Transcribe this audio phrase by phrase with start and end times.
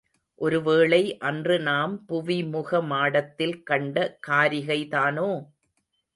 [0.41, 0.99] ஒருவேளை
[1.21, 5.29] அன்று நாம் புவிமுக மாடத்தில் கண்ட காரிகை தானோ?